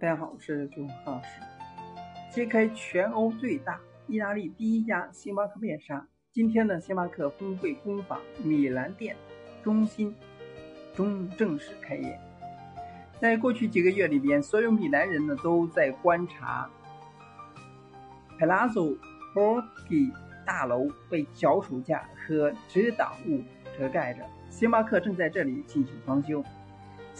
[0.00, 1.28] 大家好，我是九号老师。
[2.32, 6.08] 揭开全欧最大、意大利第一家星巴克面纱。
[6.32, 9.14] 今天呢，星巴克峰会工坊米兰店
[9.62, 10.16] 中心
[10.94, 12.18] 中正式开业。
[13.20, 16.70] 在过去几个月里边，所有米兰人呢都在观察
[18.38, 18.96] Palazzo
[19.34, 20.14] Borghini
[20.46, 23.42] 大楼被脚手架和遮挡物
[23.78, 24.24] 遮盖着。
[24.48, 26.42] 星巴克正在这里进行装修。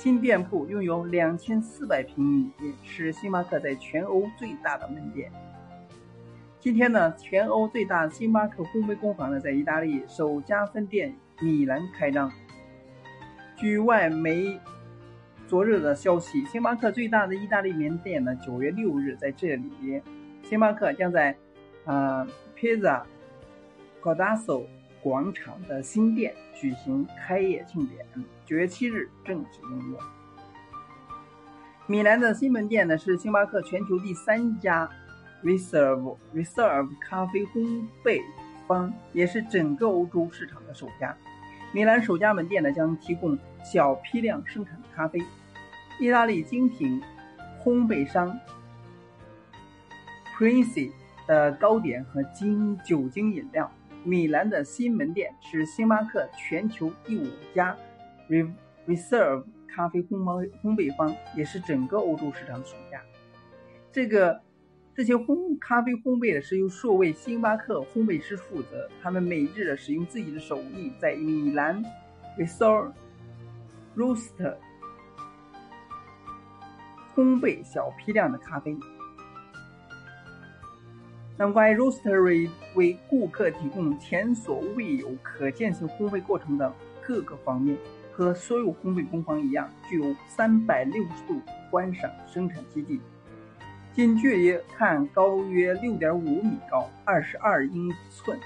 [0.02, 2.50] 新店铺拥有两千四百平米，
[2.82, 5.30] 是星巴克在全欧最大的门店。
[6.58, 12.32] 今天呢，全欧最大星巴克烘焙工坊呢，在意大利首家分店米兰开张。
[13.54, 14.58] 据外媒
[15.46, 20.00] 昨日的消息，星巴克最大的意大利门店呢，九月六日在这里，
[20.42, 21.36] 星巴克将在
[21.84, 22.26] 啊
[22.56, 23.02] Pizza
[24.00, 24.64] Cordasso
[25.02, 28.06] 广场的新店举行开业庆典。
[28.44, 29.98] 九月七日正式营业。
[31.86, 34.88] 米兰的新门店呢是星巴克全球第三家
[35.42, 38.22] Reserve Reserve 咖啡烘焙
[38.66, 41.16] 坊，也是整个欧洲市场的首家。
[41.72, 45.20] 米兰首家门店呢将提供小批量生产的咖啡，
[45.98, 47.00] 意大利精品
[47.62, 48.38] 烘焙商
[50.36, 50.92] Prince
[51.26, 53.70] 的糕点和精酒精饮料。
[54.04, 57.76] 米兰的新门店是星巴克全球第五家。
[58.86, 63.00] Reserve 咖啡烘焙烘焙坊也是整个欧洲市场的首家。
[63.92, 64.40] 这个
[64.94, 71.82] 这些烘咖啡烘焙的是由数位星巴克烘焙师负责，他们每日的使用自己的手艺在米兰
[72.38, 72.92] Reserve
[73.96, 74.56] Roaster
[77.14, 78.76] 烘焙小批量的咖啡。
[81.40, 86.70] 那么，关于 Roastery 为顾客提供前所未有可见性烘焙过程的
[87.00, 87.78] 各个方面。
[88.12, 93.00] 和所有烘焙工坊一样，具有三百六十度观赏生产基地，
[93.94, 98.38] 近距离看高约六点五米高，二十二英寸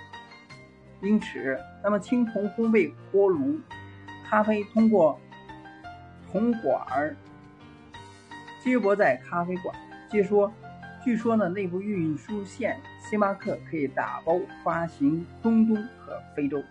[1.03, 1.59] 英尺。
[1.83, 3.59] 那么青铜烘焙锅炉，
[4.31, 5.19] 咖啡通过
[6.31, 7.17] 铜管儿
[8.63, 9.75] 接驳在咖啡馆。
[10.09, 10.53] 据说，
[11.05, 16.65] 据说呢，内部运输线星巴克可以打包发行中东和非洲。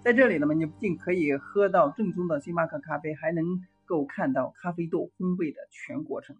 [0.00, 3.44] 在这里呢，你不仅可以喝到正宗的星巴克咖啡，还能
[3.84, 6.34] 够看到咖啡豆烘焙的全过程。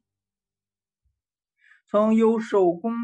[1.87, 2.95] 从由手工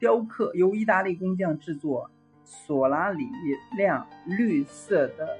[0.00, 2.10] 雕刻、由意大利工匠制作
[2.42, 3.28] 索拉里
[3.76, 5.38] 亮绿色的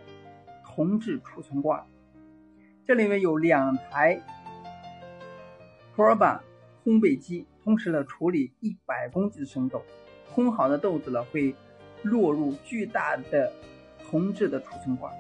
[0.64, 1.84] 铜制储存罐，
[2.84, 4.22] 这里面有两台
[5.96, 6.38] Proba
[6.86, 9.82] 烘焙机，同时呢处理一百公斤的生豆，
[10.32, 11.52] 烘好的豆子呢会
[12.02, 13.52] 落入巨大的。
[14.08, 15.12] 铜制的储存罐。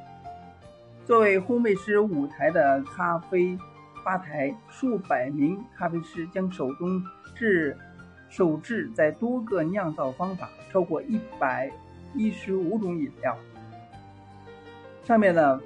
[1.04, 3.58] 作为烘焙师舞台的咖啡
[4.04, 7.02] 吧台，数百名咖啡师将手中
[7.34, 7.76] 制
[8.28, 11.68] 手制在多个酿造方法，超过一百
[12.14, 13.36] 一十五种饮料。
[15.02, 15.60] 上面的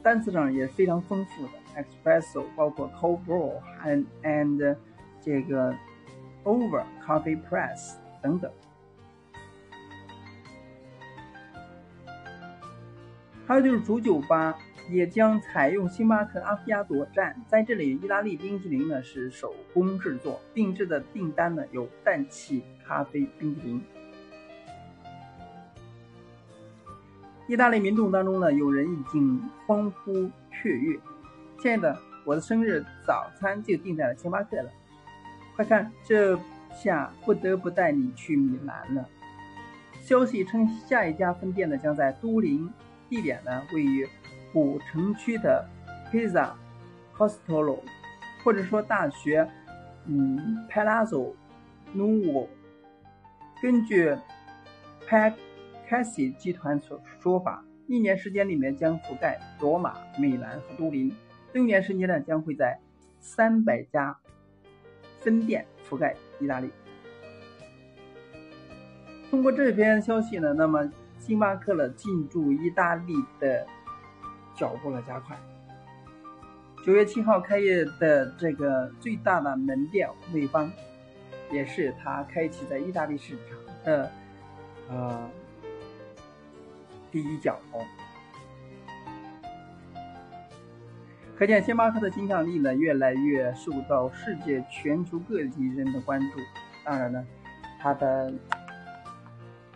[0.00, 3.52] 单词上也是非常丰富的，espresso 包括 cold brew
[3.84, 4.76] and and
[5.20, 5.74] 这个
[6.44, 8.50] over coffee press 等等。
[13.46, 14.56] 还有就是主酒吧
[14.90, 23.82] 也将采用星巴克阿皮亚朵站，在这里，意大利冰淇淋呢是手工制作，定制的订单呢有氮气咖啡冰淇淋。
[27.46, 30.98] 意大利民众当中呢，有人已经欢呼雀跃，
[31.64, 34.70] 亲爱的，我的生日早餐就定在了星巴克了，
[35.56, 36.38] 快看，这
[36.70, 39.08] 下不得不带你去米兰了。
[40.02, 42.70] 消息称，下一家分店呢将在都灵。
[43.08, 44.06] 地点呢位于
[44.52, 45.66] 古城区的
[46.12, 46.50] Pizza
[47.16, 47.78] Castello，
[48.44, 49.48] 或者说大学，
[50.04, 51.32] 嗯，Palazzo
[51.96, 52.46] Nuovo。
[53.62, 54.14] 根据
[55.08, 61.10] Pacassi 集团所说法，一年时间里面将覆盖罗马、米兰和都灵。
[61.54, 62.78] 六年时间呢将会在
[63.20, 64.14] 三百家
[65.20, 66.70] 分店覆盖意大利。
[69.30, 70.92] 通过这篇消息呢，那么。
[71.20, 73.66] 星巴克呢进驻意大利的
[74.54, 75.34] 脚步了加快。
[76.84, 80.70] 九月七号开业的这个最大的门店美方，
[81.50, 84.12] 也是他开启在意大利市场的
[84.90, 85.30] 呃
[87.10, 87.58] 第一脚。
[91.36, 96.38] 可见星巴克的影响力呢，越来越受到世界全球各地人的关注。
[96.84, 97.26] 当然呢，
[97.80, 98.32] 它的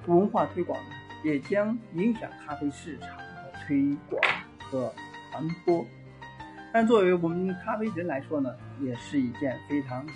[0.06, 0.90] 文化推广呢，
[1.24, 4.22] 也将影响咖啡市场的推广
[4.60, 4.94] 和
[5.32, 5.84] 传播。
[6.72, 10.06] 但作为我们咖啡人来说呢，也是一件非常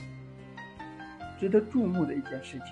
[1.41, 2.69] 值得注目的一件事情。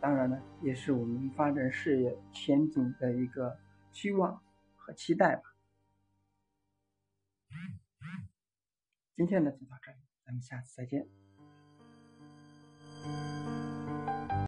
[0.00, 3.58] 当然呢，也是我们发展事业前景的一个
[3.92, 4.40] 期望
[4.76, 5.42] 和期待吧。
[9.18, 11.04] 今天呢就到这里咱们下次再见。